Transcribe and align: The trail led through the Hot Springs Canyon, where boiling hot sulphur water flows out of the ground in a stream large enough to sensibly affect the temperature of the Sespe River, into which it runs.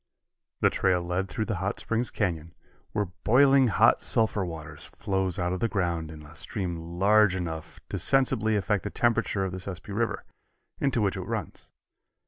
The 0.61 0.71
trail 0.71 1.03
led 1.03 1.27
through 1.27 1.45
the 1.45 1.57
Hot 1.61 1.79
Springs 1.79 2.09
Canyon, 2.09 2.55
where 2.91 3.09
boiling 3.23 3.67
hot 3.67 4.01
sulphur 4.01 4.43
water 4.43 4.75
flows 4.77 5.37
out 5.37 5.53
of 5.53 5.59
the 5.59 5.67
ground 5.67 6.09
in 6.09 6.23
a 6.23 6.35
stream 6.35 6.97
large 6.97 7.35
enough 7.35 7.79
to 7.89 7.99
sensibly 7.99 8.55
affect 8.55 8.83
the 8.83 8.89
temperature 8.89 9.45
of 9.45 9.51
the 9.51 9.59
Sespe 9.59 9.89
River, 9.89 10.25
into 10.79 11.01
which 11.01 11.17
it 11.17 11.21
runs. 11.21 11.71